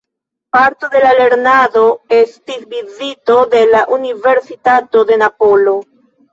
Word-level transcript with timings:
Parto 0.55 0.87
de 0.93 1.01
la 1.03 1.11
lernado 1.19 1.83
estis 2.21 2.65
vizito 2.73 3.37
de 3.55 3.63
la 3.77 3.85
Universitato 4.01 5.07
de 5.13 5.23
Napolo. 5.27 5.81